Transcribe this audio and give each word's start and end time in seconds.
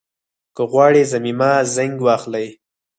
که 0.55 0.63
غواړئ 0.71 1.03
ضمیمه 1.13 1.51
زېنک 1.73 1.97
واخلئ 2.05 2.47